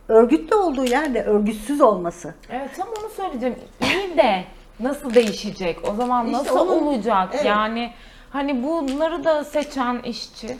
[0.08, 2.36] örgütlü olduğu yerde örgütsüz olması.
[2.50, 3.56] Evet tam onu söyleyeceğim.
[3.82, 4.44] İyi de
[4.80, 5.80] nasıl değişecek?
[5.91, 7.30] O zaman İşte nasıl onun- olacak?
[7.34, 7.46] evet.
[7.46, 7.91] Yani
[8.30, 10.58] hani bunları da seçen işçi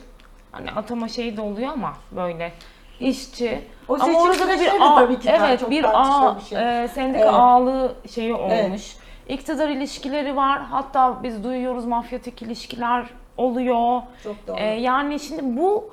[0.52, 2.52] hani atama şeyi de oluyor ama böyle
[3.00, 5.82] işçi O ama seçim orada da bir süreçleri de ağ, tabii ki evet çok bir
[5.82, 6.82] tartışılan ağ, bir şey.
[6.84, 7.34] e, sendika Evet.
[7.34, 8.96] ağlığı şeyi olmuş.
[9.28, 10.62] İktidar ilişkileri var.
[10.62, 13.06] Hatta biz duyuyoruz mafyatik ilişkiler
[13.36, 14.02] oluyor.
[14.24, 14.56] Çok doğru.
[14.58, 15.90] E, yani şimdi bu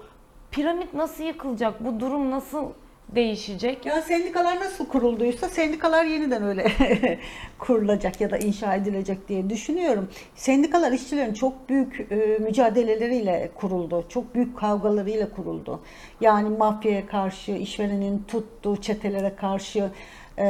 [0.52, 1.84] piramit nasıl yıkılacak?
[1.86, 2.66] Bu durum nasıl
[3.16, 3.86] değişecek?
[3.86, 6.68] Ya sendikalar nasıl kurulduysa sendikalar yeniden öyle
[7.60, 10.10] kurulacak ya da inşa edilecek diye düşünüyorum.
[10.36, 14.06] Sendikalar işçilerin çok büyük e, mücadeleleriyle kuruldu.
[14.10, 15.82] Çok büyük kavgalarıyla kuruldu.
[16.22, 19.92] Yani mafyaya karşı, işverenin tuttuğu çetelere karşı
[20.38, 20.44] e,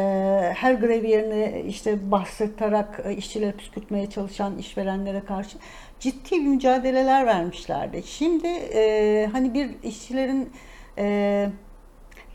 [0.56, 5.58] her grev yerine işte bastırtarak e, işçileri püskürtmeye çalışan işverenlere karşı
[6.00, 8.04] ciddi mücadeleler vermişlerdi.
[8.06, 8.48] Şimdi
[9.32, 10.52] hani bir işçilerin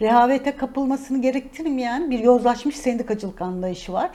[0.01, 4.11] rehavete kapılmasını gerektirmeyen bir yozlaşmış sendikacılık anlayışı var.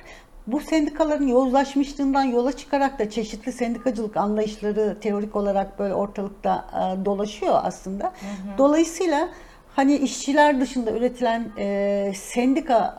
[0.48, 7.60] Bu sendikaların yozlaşmışlığından yola çıkarak da çeşitli sendikacılık anlayışları teorik olarak böyle ortalıkta e, dolaşıyor
[7.64, 8.14] aslında.
[8.58, 9.30] Dolayısıyla
[9.76, 12.98] hani işçiler dışında üretilen e, sendika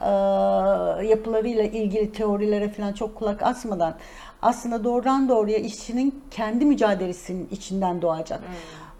[1.03, 3.95] e, yapılarıyla ilgili teorilere falan çok kulak asmadan
[4.43, 8.41] aslında doğrudan doğruya işçinin kendi mücadelesinin içinden doğacak.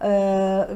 [0.01, 0.07] Ee,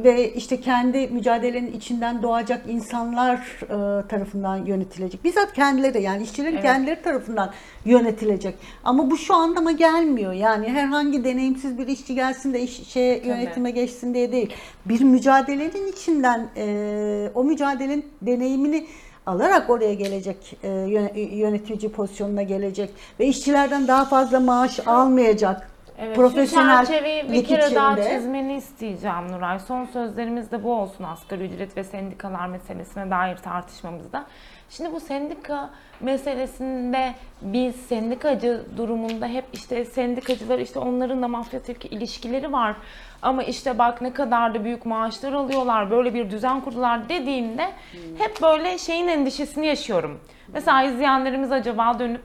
[0.04, 5.24] ve işte kendi mücadelenin içinden doğacak insanlar e, tarafından yönetilecek.
[5.24, 6.64] Bizzat kendileri yani işçilerin Evet.
[6.64, 7.52] kendileri tarafından
[7.86, 8.56] yönetilecek.
[8.84, 10.34] Ama bu şu anlama gelmiyor.
[10.34, 14.54] Yani herhangi deneyimsiz bir işçi gelsin de iş, şeye, yönetime geçsin diye değil.
[14.86, 18.88] Bir mücadelenin içinden e, o mücadelenin deneyimini
[19.26, 25.70] alarak oraya gelecek, e, yöne- yönetici pozisyonuna gelecek ve işçilerden daha fazla maaş almayacak.
[26.02, 29.60] Evet, profesyonel şu çerçeveyi bir kere daha çizmeni isteyeceğim Nuray.
[29.60, 34.26] Son sözlerimiz de bu olsun asgari ücret ve sendikalar meselesine dair tartışmamızda.
[34.70, 42.52] Şimdi bu sendika meselesinde biz sendikacı durumunda hep işte sendikacılar işte onların da mafyatik ilişkileri
[42.52, 42.76] var.
[43.22, 47.70] Ama işte bak ne kadar da büyük maaşlar alıyorlar, böyle bir düzen kurdular dediğimde
[48.18, 50.20] hep böyle şeyin endişesini yaşıyorum.
[50.54, 52.24] Mesela izleyenlerimiz acaba dönüp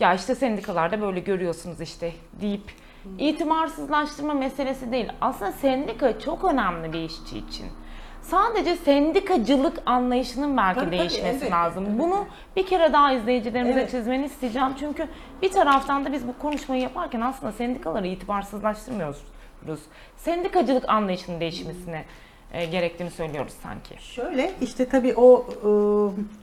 [0.00, 2.62] ya işte sendikalarda böyle görüyorsunuz işte deyip
[3.18, 5.08] itimarsızlaştırma meselesi değil.
[5.20, 7.66] Aslında sendika çok önemli bir işçi için.
[8.22, 11.50] Sadece sendikacılık anlayışının belki Tabii, tabii, değişmesi elbette.
[11.50, 11.98] lazım.
[11.98, 13.90] Bunu bir kere daha izleyicilerimize Evet.
[13.90, 14.68] çizmeni isteyeceğim.
[14.80, 15.08] Çünkü
[15.42, 19.18] bir taraftan da biz bu konuşmayı yaparken aslında sendikaları itibarsızlaştırmıyoruz.
[20.16, 22.04] Sendikacılık anlayışının değişmesini
[22.52, 24.02] e, gerektiğini söylüyoruz sanki.
[24.14, 25.46] Şöyle işte tabii o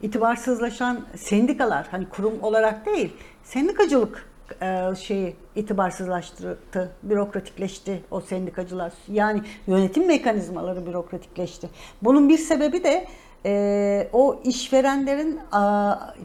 [0.02, 3.14] e, itibarsızlaşan sendikalar hani kurum olarak değil
[3.44, 4.30] sendikacılık
[4.62, 8.94] e, şeyi itibarsızlaştırdı, bürokratikleşti o sendikacılar.
[9.08, 11.70] Yani yönetim mekanizmaları bürokratikleşti.
[12.02, 13.08] Bunun bir sebebi de
[13.46, 15.40] e, o işverenlerin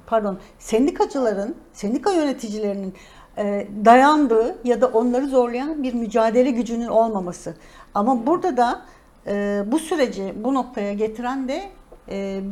[0.06, 2.94] pardon sendikacıların, sendika yöneticilerinin
[3.38, 7.54] e, dayandığı ya da onları zorlayan bir mücadele gücünün olmaması.
[7.94, 8.82] Ama burada da
[9.26, 11.62] e, bu süreci bu noktaya getiren de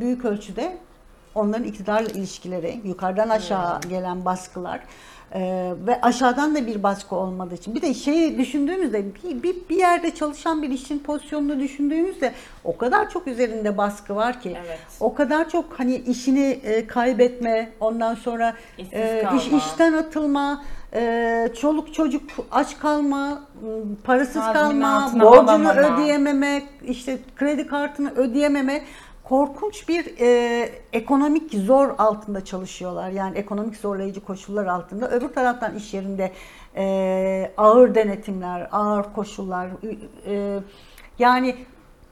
[0.00, 0.78] büyük ölçüde
[1.34, 4.80] onların iktidarla ilişkileri, yukarıdan aşağı gelen baskılar
[5.34, 7.74] e, ve aşağıdan da bir baskı olmadığı için.
[7.74, 12.32] Bir de şeyi düşündüğümüzde bir, bir, bir yerde çalışan bir işin pozisyonunu düşündüğümüzde
[12.64, 14.56] o kadar çok üzerinde baskı var ki.
[14.66, 14.78] Evet.
[15.00, 19.58] O kadar çok hani işini e, kaybetme, ondan sonra İşsiz e, iş, kalma.
[19.58, 20.64] işten atılma,
[20.94, 23.38] e, çoluk çocuk aç kalma, m,
[24.04, 25.74] parasız kalma, Tazminatını borcunu alamama.
[25.74, 28.82] ödeyememe, işte kredi kartını ödeyememe
[29.28, 33.10] korkunç bir e, ekonomik zor altında çalışıyorlar.
[33.10, 35.10] Yani ekonomik zorlayıcı koşullar altında.
[35.10, 36.32] Öbür taraftan iş yerinde
[36.76, 39.68] e, ağır denetimler, ağır koşullar.
[40.26, 40.60] e,
[41.18, 41.56] yani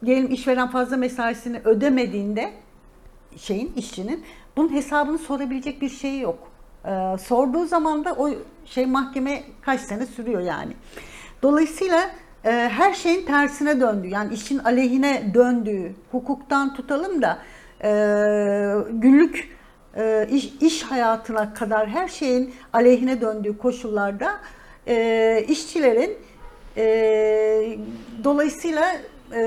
[0.04, 2.52] diyelim işveren fazla mesaisini ödemediğinde
[3.36, 4.24] şeyin işçinin
[4.56, 6.38] bunun hesabını sorabilecek bir şeyi yok.
[6.86, 8.30] Ee, sorduğu zaman da o
[8.64, 10.72] şey mahkeme kaç sene sürüyor yani.
[11.42, 12.10] Dolayısıyla
[12.46, 14.08] e, her şeyin tersine döndü.
[14.08, 17.38] Yani işin aleyhine döndüğü, hukuktan tutalım da
[17.84, 17.90] e,
[18.90, 19.48] günlük
[19.96, 24.30] e, iş, iş hayatına kadar her şeyin aleyhine döndüğü koşullarda
[24.88, 26.18] e, işçilerin
[26.76, 27.78] e,
[28.24, 28.84] dolayısıyla
[29.34, 29.42] e,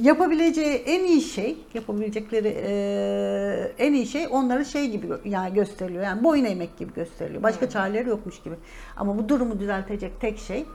[0.00, 6.04] yapabileceği en iyi şey, yapabilecekleri e, en iyi şey onları şey gibi yani gösteriliyor.
[6.04, 7.42] Yani boyun eğmek gibi gösteriliyor.
[7.42, 8.54] Başka çareleri yokmuş gibi.
[8.96, 10.66] Ama bu durumu düzeltecek tek şey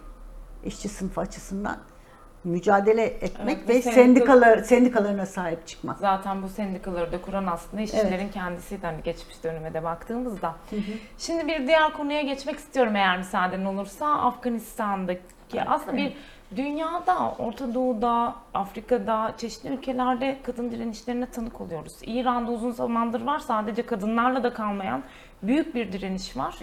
[0.65, 1.77] işçi sınıfı açısından
[2.43, 5.97] mücadele etmek Evet, ve ve sendika- sendikalar sendikalarına sahip çıkmak.
[5.97, 10.55] Zaten bu sendikaları da kuran aslında işçilerin kendisiydi hani geçmiş döneme de baktığımızda.
[11.17, 14.07] Şimdi bir diğer konuya geçmek istiyorum eğer müsaaden olursa.
[14.07, 16.13] Afganistan'daki aslında bir
[16.55, 21.93] dünyada, Orta Doğu'da, Afrika'da, çeşitli ülkelerde kadın direnişlerine tanık oluyoruz.
[22.05, 25.03] İran'da uzun zamandır var sadece kadınlarla da kalmayan
[25.43, 26.55] büyük bir direniş var.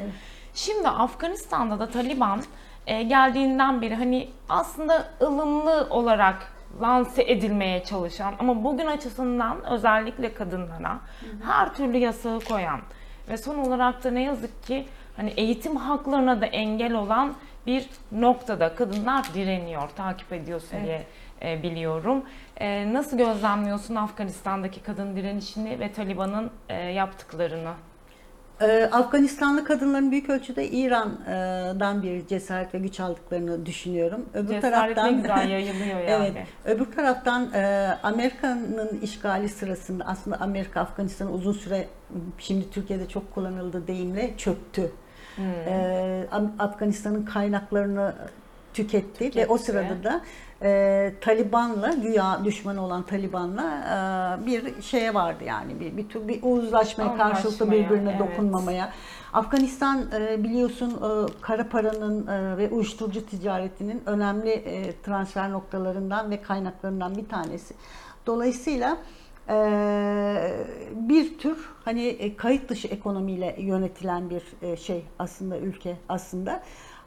[0.55, 2.43] Şimdi Afganistan'da da Taliban
[2.87, 10.99] e, geldiğinden beri hani aslında ılımlı olarak lanse edilmeye çalışan ama bugün açısından özellikle kadınlara
[11.47, 12.81] her türlü yasağı koyan
[13.29, 17.35] ve son olarak da ne yazık ki hani eğitim haklarına da engel olan
[17.67, 21.07] bir noktada kadınlar direniyor, takip ediyorsun diye
[21.43, 22.25] e, biliyorum.
[22.57, 27.73] E, nasıl gözlemliyorsun Afganistan'daki kadın direnişini ve Taliban'ın e, yaptıklarını?
[28.61, 34.27] Ee, Afganistanlı kadınların büyük ölçüde İran'dan bir cesaret ve güç aldıklarını düşünüyorum.
[34.35, 36.33] Öbür Cesaret taraftan güzel yayılıyor yani.
[36.35, 36.47] Evet.
[36.65, 41.87] Öbür taraftan e, Amerika'nın işgali sırasında aslında Amerika Afganistan'ı uzun süre
[42.39, 44.93] şimdi Türkiye'de çok kullanıldığı deyimle çöktü.
[45.37, 45.45] Hmm.
[45.45, 48.15] E, Af- Afganistan'ın kaynaklarını
[48.75, 50.21] tüketti, ve o sırada da
[50.63, 53.65] e, Taliban'la güya düşman olan Taliban'la
[54.43, 58.21] e, bir şeye vardı yani bir bir tür bir uzlaşmaya Anlaşmaya, karşılıklı birbirine evet.
[58.21, 58.93] dokunmamaya.
[59.33, 66.43] Afganistan e, biliyorsun e, kara paranın e, ve uyuşturucu ticaretinin önemli e, transfer noktalarından ve
[66.43, 67.75] kaynaklarından bir tanesi.
[68.27, 68.99] Dolayısıyla
[69.49, 69.57] e,
[70.93, 76.63] bir tür hani e, kayıt dışı ekonomiyle yönetilen bir e, şey aslında ülke aslında.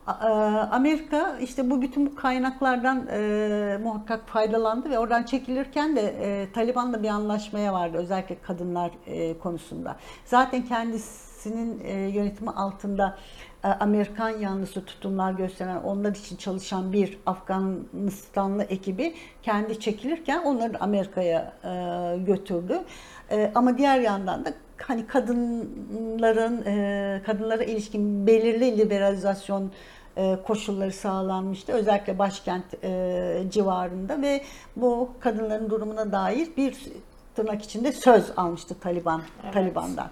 [0.09, 0.27] E,
[0.71, 7.03] Amerika işte bu bütün bu kaynaklardan e, muhakkak faydalandı ve oradan çekilirken de e, Taliban'la
[7.03, 9.95] bir anlaşmaya vardı özellikle kadınlar e, konusunda.
[10.25, 13.17] Zaten kendisinin e, yönetimi altında
[13.63, 21.53] e, Amerikan yanlısı tutumlar gösteren, onlar için çalışan bir Afganistanlı ekibi kendi çekilirken onları Amerika'ya
[21.63, 22.79] e, götürdü.
[23.31, 29.71] E, ama diğer yandan da hani kadınların e, kadınlara ilişkin belirli liberalizasyon
[30.47, 31.73] koşulları sağlanmıştı.
[31.73, 34.41] Özellikle başkent e, civarında ve
[34.75, 36.77] bu kadınların durumuna dair bir
[37.35, 39.53] tırnak içinde söz almıştı Taliban Evet.
[39.53, 40.09] Taliban'dan.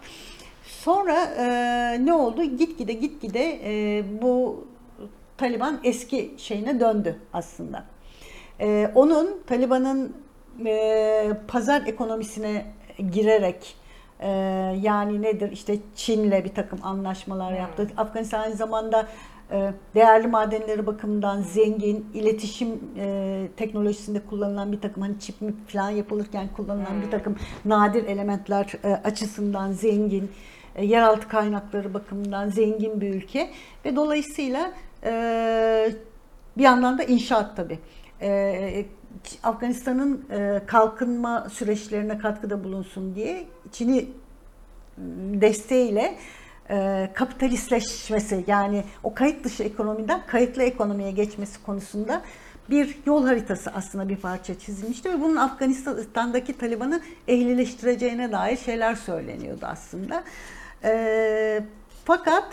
[0.63, 2.43] Sonra e, ne oldu?
[2.43, 4.65] Gitgide gitgide e, bu
[5.37, 7.83] Taliban eski şeyine döndü aslında.
[8.59, 10.15] E, onun Taliban'ın
[10.65, 12.65] e, pazar ekonomisine
[13.11, 13.75] girerek
[14.19, 14.29] e,
[14.81, 17.87] yani nedir işte Çin'le bir takım anlaşmalar yaptı.
[17.97, 19.05] Afganistan aynı zamanda e,
[19.95, 26.47] değerli madenleri bakımından zengin, iletişim e, teknolojisinde kullanılan bir takım hani çip mi falan yapılırken
[26.55, 30.31] kullanılan bir takım nadir elementler e, açısından zengin,
[30.75, 33.49] e, yeraltı kaynakları bakımından zengin bir ülke
[33.85, 34.71] ve dolayısıyla
[35.03, 35.91] e,
[36.57, 37.79] bir yandan da inşaat tabii.
[38.21, 38.85] E,
[39.43, 44.09] Afganistan'ın e, kalkınma süreçlerine katkıda bulunsun diye Çin'i
[45.41, 46.17] desteğiyle
[46.69, 52.21] e, kapitalistleşmesi yani o kayıt dışı ekonomiden kayıtlı ekonomiye geçmesi konusunda
[52.69, 59.65] bir yol haritası aslında bir parça çizilmişti ve bunun Afganistan'daki Taliban'ı ehlileştireceğine dair şeyler söyleniyordu
[59.65, 60.23] aslında.
[60.83, 61.63] E,
[62.05, 62.45] fakat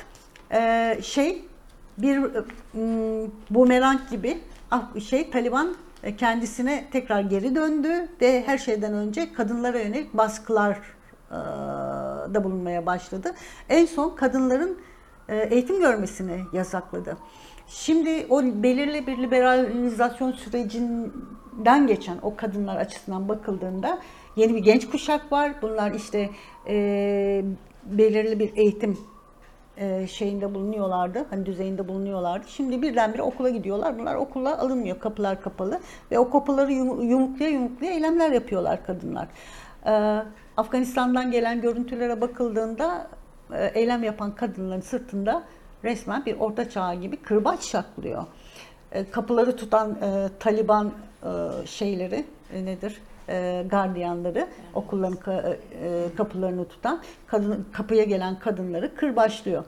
[0.52, 1.44] e, şey
[1.98, 4.38] bir m, bumerang gibi
[5.08, 10.93] şey Taliban e, kendisine tekrar geri döndü ve her şeyden önce kadınlara yönelik baskılar e,
[12.34, 13.34] da bulunmaya başladı.
[13.68, 14.78] En son kadınların
[15.28, 17.16] e, eğitim görmesini yasakladı.
[17.66, 23.98] Şimdi o belirli bir liberalizasyon sürecinden geçen o kadınlar açısından bakıldığında
[24.36, 25.52] yeni bir genç kuşak var.
[25.62, 26.30] Bunlar işte
[26.68, 27.44] e,
[27.84, 28.98] belirli bir eğitim
[29.76, 31.26] e, şeyinde bulunuyorlardı.
[31.30, 32.46] Hani düzeyinde bulunuyorlardı.
[32.48, 33.98] Şimdi birdenbire okula gidiyorlar.
[33.98, 34.98] Bunlar okula alınmıyor.
[34.98, 35.80] Kapılar kapalı.
[36.10, 39.28] Ve o kapıları yum, yumruklaya eylemler yapıyorlar kadınlar.
[39.86, 40.22] E,
[40.56, 43.06] Afganistan'dan gelen görüntülere bakıldığında
[43.52, 45.44] e, eylem yapan kadınların sırtında
[45.84, 48.24] resmen bir orta çağ gibi kırbaç şaklıyor.
[48.92, 50.92] E, kapıları tutan e, Taliban
[51.66, 52.24] şeyleri
[52.64, 53.00] nedir?
[53.28, 54.48] E, gardiyanları, evet.
[54.74, 55.56] okulların ka, e,
[56.16, 59.64] kapılarını tutan kadın kapıya gelen kadınları kırbaçlıyor.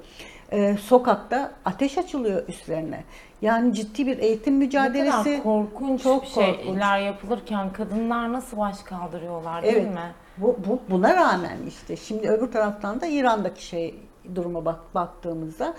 [0.53, 3.05] E, sokakta ateş açılıyor üstlerine.
[3.43, 5.19] Yani ciddi bir eğitim mücadelesi.
[5.19, 6.83] Ne kadar korkunç çok şeyler korkunç.
[7.05, 9.95] yapılırken kadınlar nasıl baş kaldırıyorlar değil evet.
[9.95, 10.15] mi?
[10.39, 13.95] Bu, bu, buna rağmen işte şimdi öbür taraftan da İran'daki şey
[14.35, 15.75] duruma bak, baktığımızda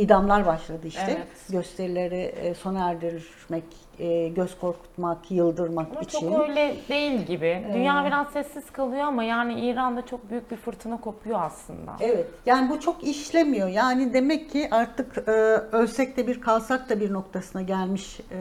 [0.00, 1.16] idamlar başladı işte.
[1.16, 1.28] Evet.
[1.48, 3.64] Gösterileri e, sona erdirmek,
[3.98, 6.30] e, göz korkutmak, yıldırmak ama için.
[6.30, 7.64] Çok öyle değil gibi.
[7.74, 11.92] Dünya ee, biraz sessiz kalıyor ama yani İran'da çok büyük bir fırtına kopuyor aslında.
[12.00, 12.26] Evet.
[12.46, 13.68] Yani bu çok işlemiyor.
[13.68, 15.30] Yani demek ki artık e,
[15.72, 18.38] ölsek de bir kalsak da bir noktasına gelmiş e,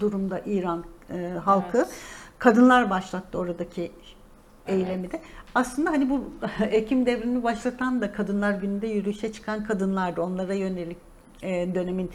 [0.00, 1.78] durumda İran e, halkı.
[1.78, 1.88] Evet.
[2.38, 3.92] Kadınlar başlattı oradaki
[4.66, 5.20] eylemi de.
[5.54, 6.30] Aslında hani bu
[6.60, 10.22] Ekim devrini başlatan da Kadınlar Günü'nde yürüyüşe çıkan kadınlardı.
[10.22, 10.98] Onlara yönelik
[11.42, 12.10] e, dönemin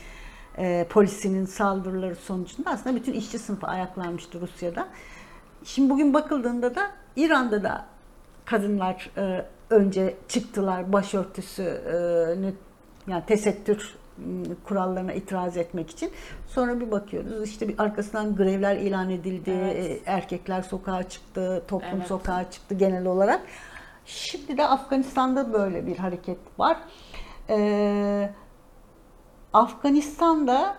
[0.57, 4.87] e, polisinin saldırıları sonucunda aslında bütün işçi sınıfı ayaklanmıştı Rusya'da.
[5.63, 7.85] Şimdi bugün bakıldığında da İran'da da
[8.45, 11.91] kadınlar e, önce çıktılar başörtüsü e,
[13.11, 13.95] yani tesettür
[14.63, 16.11] kurallarına itiraz etmek için.
[16.47, 20.01] Sonra bir bakıyoruz işte bir arkasından grevler ilan edildi, evet.
[20.07, 22.07] E, erkekler sokağa çıktı, toplum evet.
[22.07, 23.41] sokağa çıktı genel olarak.
[24.05, 26.77] Şimdi de Afganistan'da böyle bir hareket var.
[27.49, 28.29] Ee,
[29.53, 30.75] Afganistan'da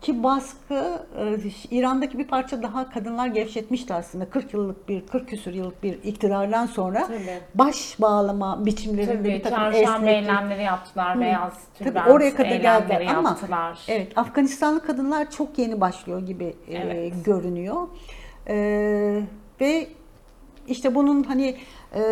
[0.00, 1.36] ki baskı e,
[1.70, 6.66] İran'daki bir parça daha kadınlar gevşetmişti aslında 40 yıllık bir 40 küsur yıllık bir iktidardan
[6.66, 7.38] sonra Tabii.
[7.54, 10.08] baş bağlama biçimlerinde Tabii, bir takım esneklik.
[10.08, 11.20] eylemleri yaptılar Hı.
[11.20, 13.38] beyaz Tabii oraya kadar geldi ama
[13.88, 17.14] evet Afganistanlı kadınlar çok yeni başlıyor gibi e, evet.
[17.14, 17.88] e, görünüyor
[18.48, 19.22] e,
[19.60, 19.86] ve
[20.68, 21.56] işte bunun hani
[21.94, 22.02] e,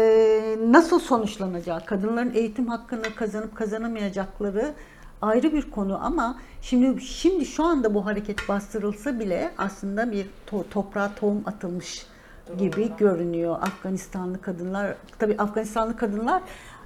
[0.66, 4.74] nasıl sonuçlanacağı kadınların eğitim hakkını kazanıp kazanamayacakları
[5.22, 10.64] ayrı bir konu ama şimdi şimdi şu anda bu hareket bastırılsa bile aslında bir to,
[10.70, 12.06] toprağa tohum atılmış
[12.58, 14.94] gibi görünüyor Afganistanlı kadınlar.
[15.18, 16.42] Tabii Afganistanlı kadınlar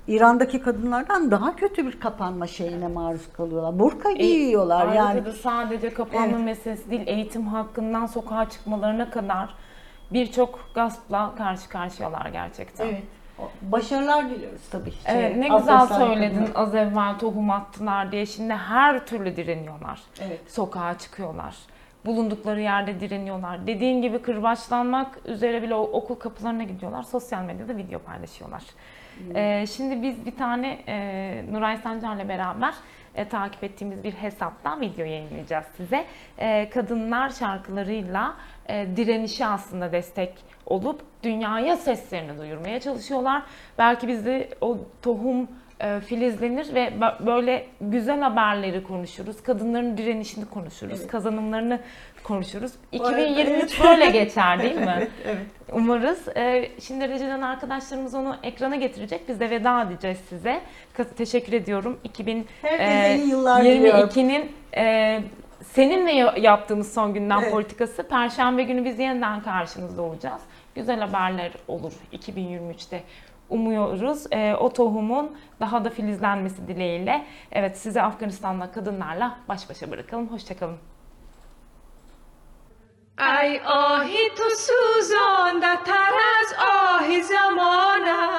[0.09, 3.79] İran'daki kadınlardan daha kötü bir kapanma şeyine maruz kalıyorlar.
[3.79, 5.33] Burka e, giyiyorlar e, yani.
[5.33, 6.45] sadece kapanma evet.
[6.45, 9.55] meselesi değil, eğitim hakkından sokağa çıkmalarına kadar
[10.12, 12.87] birçok gaspla karşı karşıyalar gerçekten.
[12.87, 13.03] Evet.
[13.62, 14.90] Başarılar diliyoruz tabii.
[14.90, 18.27] Şey, evet ne güzel söyledin az evvel tohum attılar diye.
[18.27, 20.01] Şimdi her türlü direniyorlar.
[20.21, 20.40] Evet.
[20.49, 21.57] Sokağa çıkıyorlar.
[22.07, 23.66] Bulundukları yerde direniyorlar.
[23.66, 27.03] Dediğin gibi kırbaçlanmak üzere bile okul kapılarına gidiyorlar.
[27.03, 28.62] Sosyal medyada video paylaşıyorlar.
[29.18, 29.37] Hmm.
[29.37, 32.75] Ee, şimdi biz bir tane e, Nuray Sancar'la beraber
[33.14, 36.05] e, takip ettiğimiz bir hesaptan video yayınlayacağız size.
[36.38, 38.35] E, kadınlar şarkılarıyla
[38.68, 40.35] e, direnişi aslında destek
[40.66, 43.42] olup dünyaya seslerini duyurmaya çalışıyorlar.
[43.79, 45.48] Belki bizde o tohum
[45.83, 46.92] e, filizlenir ve
[47.27, 49.42] böyle güzel haberleri konuşuruz.
[49.42, 51.01] Kadınların direnişini konuşuruz.
[51.01, 51.11] Evet.
[51.11, 51.81] Kazanımlarını
[52.25, 52.72] konuşuruz.
[52.92, 54.94] 2023 böyle geçer değil mi?
[54.98, 55.46] evet, evet.
[55.72, 56.29] Umarız.
[56.37, 59.29] E, şimdi rejiden arkadaşlarımız onu ekrana getirecek.
[59.29, 60.61] Biz de veda edeceğiz size.
[61.16, 61.99] Teşekkür ediyorum.
[62.05, 65.20] 2022'nin e,
[65.64, 67.51] seninle yaptığımız son günden evet.
[67.51, 68.08] politikası.
[68.08, 70.41] Perşembe günü biz yeniden karşınızda olacağız.
[70.76, 73.03] Güzel haberler olur 2023'te
[73.49, 74.26] umuyoruz.
[74.32, 77.26] E, o tohumun daha da filizlenmesi dileğiyle.
[77.51, 80.28] Evet size Afganistan'da kadınlarla baş başa bırakalım.
[80.28, 80.78] Hoşçakalın.
[83.20, 88.30] ای آهی تو سوزانده تر از آه زمانه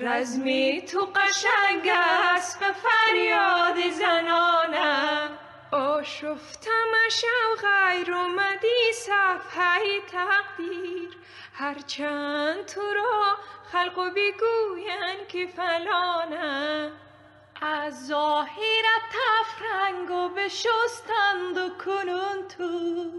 [0.00, 1.90] رزمی تو قشنگ
[2.34, 5.28] است به فریاد زنانه
[6.03, 11.17] آشفتمش و غیر اومدی صفحه تقدیر.
[11.53, 13.37] هرچند تو را
[13.71, 16.91] خلق و بگوین که فلانه
[17.61, 23.11] از ظاهرت تفرنگ و بشستند و کنون تو.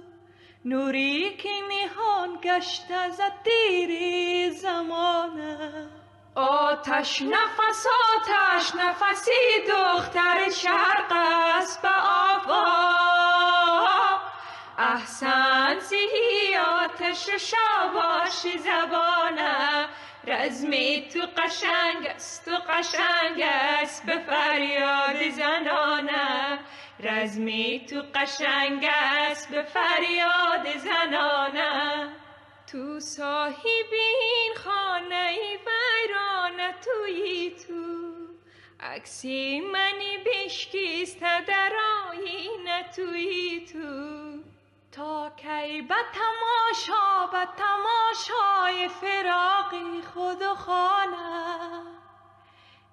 [0.64, 5.88] نوری که نهان گشت از دیری زمانه.
[6.36, 9.30] آتش نفس آتش نفسی
[9.68, 11.88] دختر شرق است به
[12.34, 14.20] آفاق
[14.78, 19.88] احسن زیهی آتش شاباشی زبانه.
[20.26, 23.40] رزمی تو قشنگ است تو قشنگ
[23.80, 26.58] است به فریاد زنانه.
[27.00, 32.08] رزمی تو قشنگ است به فریاد زنانه.
[32.72, 35.58] تو صاحب این خانه ویرانه
[36.84, 38.04] تویی تو.
[38.80, 41.72] عکسی منی بشکیست در
[42.08, 44.24] آینه تویی تو.
[44.92, 51.82] تا کی به تماشا به تماشای فراقی خود و خانه.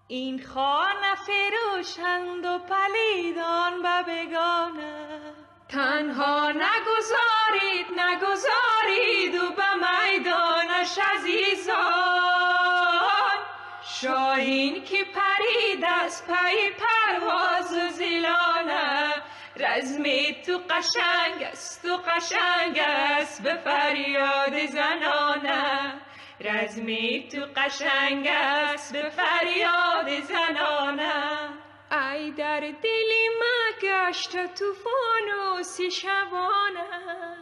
[0.08, 5.22] این خانه فروشند و پلیدان به بگانه.
[5.70, 12.11] تنها نگذارید نگذارید و به میدانش عزیزان.
[14.02, 19.14] شاهین که پرید از پی پرواز و زیلانه.
[19.58, 25.94] رزمی تو قشنگ است تو قشنگ است به فریاد زنانه.
[26.40, 31.50] رزمی تو قشنگ است به فریاد زنانه.
[31.92, 37.38] ای در دلی ما گشت توفان و سی شبانه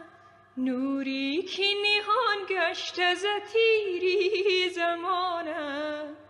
[0.56, 6.20] نوری که نهان گشت از تیری زمانه.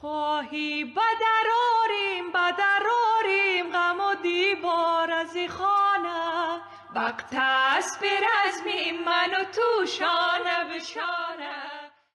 [0.00, 6.60] خواهی؟ بدراریم بدراریم غم و دیوار از خانه.
[6.94, 11.25] وقت است برزمیم من و تو شانه به شانه